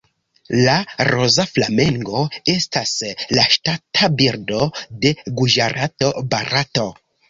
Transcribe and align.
La 0.67 0.77
Roza 1.09 1.45
flamengo 1.49 2.23
estas 2.55 2.95
la 3.37 3.47
ŝtata 3.59 4.13
birdo 4.19 4.67
de 5.07 5.17
Guĝarato, 5.41 6.15
Barato. 6.37 6.93